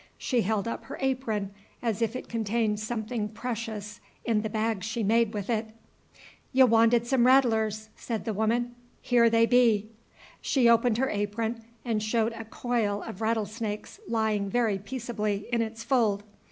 She 0.17 0.41
held 0.41 0.67
up 0.67 0.85
her 0.85 0.97
apron 0.99 1.51
as 1.79 2.01
if 2.01 2.15
it 2.15 2.27
contained 2.27 2.79
something 2.79 3.29
precious 3.29 4.01
in 4.25 4.41
the 4.41 4.49
bag 4.49 4.83
she 4.83 5.03
made 5.03 5.31
with 5.35 5.47
it. 5.47 5.75
"Y' 6.51 6.63
wanted 6.63 7.05
some 7.05 7.27
rattlers," 7.27 7.89
said 7.95 8.25
the 8.25 8.33
woman. 8.33 8.73
"Here 8.99 9.29
they 9.29 9.45
be." 9.45 9.89
She 10.41 10.67
opened 10.67 10.97
her 10.97 11.11
apron 11.11 11.63
and 11.85 12.01
showed 12.01 12.33
a 12.33 12.45
coil 12.45 13.03
of 13.03 13.21
rattlesnakes 13.21 13.99
lying 14.07 14.49
very 14.49 14.79
peaceably 14.79 15.45
in 15.53 15.61
its 15.61 15.83
fold. 15.83 16.23